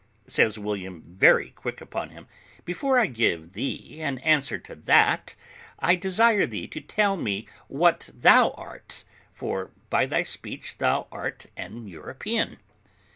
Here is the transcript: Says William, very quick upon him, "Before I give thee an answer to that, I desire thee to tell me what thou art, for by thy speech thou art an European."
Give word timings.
Says 0.25 0.57
William, 0.57 1.03
very 1.05 1.51
quick 1.51 1.79
upon 1.79 2.09
him, 2.09 2.25
"Before 2.65 2.97
I 2.97 3.05
give 3.05 3.53
thee 3.53 3.99
an 4.01 4.17
answer 4.25 4.57
to 4.57 4.73
that, 4.73 5.35
I 5.77 5.93
desire 5.95 6.47
thee 6.47 6.67
to 6.69 6.81
tell 6.81 7.15
me 7.15 7.47
what 7.67 8.09
thou 8.11 8.49
art, 8.57 9.03
for 9.31 9.69
by 9.91 10.07
thy 10.07 10.23
speech 10.23 10.79
thou 10.79 11.05
art 11.11 11.45
an 11.55 11.87
European." 11.87 12.57